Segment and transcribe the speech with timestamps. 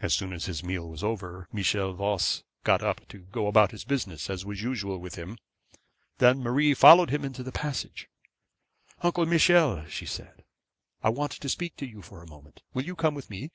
[0.00, 3.70] As soon as his meal was over, Michel Voss got up to go out about
[3.72, 5.36] his business, as was usual with him.
[6.16, 8.08] Then Marie followed him into the passage.
[9.02, 10.44] 'Uncle Michel,' she said,
[11.02, 13.50] 'I want to speak to you for a moment; will you come with me?'